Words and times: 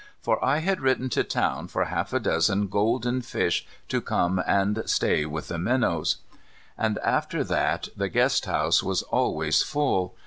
For 0.19 0.43
I 0.43 0.61
had 0.61 0.81
written 0.81 1.09
to 1.09 1.23
town 1.23 1.67
for 1.67 1.85
half 1.85 2.11
a 2.11 2.19
dozen 2.19 2.69
golden 2.69 3.21
fish 3.21 3.67
to 3.89 4.01
come 4.01 4.41
and 4.47 4.81
stay 4.87 5.27
with 5.27 5.47
the 5.49 5.59
minnows. 5.59 6.15
And 6.75 6.97
after 7.03 7.43
that 7.43 7.87
the 7.95 8.09
guest 8.09 8.47
house 8.47 8.81
was 8.81 9.03
always 9.03 9.61
full. 9.61 10.15